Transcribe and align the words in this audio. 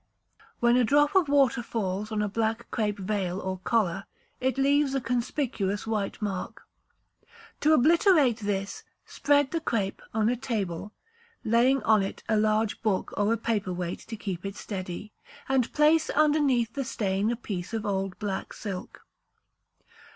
When 0.61 0.77
a 0.77 0.83
drop 0.83 1.13
of 1.13 1.29
water 1.29 1.61
falls 1.61 2.11
on 2.11 2.23
a 2.23 2.27
black 2.27 2.65
crape 2.71 2.97
veil 2.97 3.39
or 3.39 3.59
collar, 3.59 4.05
it 4.39 4.57
leaves 4.57 4.95
a 4.95 4.99
conspicuous 4.99 5.85
white 5.85 6.19
mark. 6.19 6.63
To 7.59 7.73
obliterate 7.73 8.37
this, 8.37 8.81
spread 9.05 9.51
the 9.51 9.59
crape 9.59 10.01
on 10.11 10.27
a 10.27 10.35
table 10.35 10.91
(laying 11.45 11.83
on 11.83 12.01
it 12.01 12.23
a 12.27 12.35
large 12.35 12.81
book 12.81 13.13
or 13.15 13.31
a 13.31 13.37
paper 13.37 13.71
weight 13.73 13.99
to 14.07 14.15
keep 14.15 14.43
it 14.43 14.55
steady), 14.55 15.13
and 15.47 15.71
place 15.71 16.09
underneath 16.09 16.73
the 16.73 16.83
stain 16.83 17.29
a 17.29 17.35
piece 17.35 17.71
of 17.71 17.85
old 17.85 18.17
black 18.17 18.53
silk. 18.53 19.05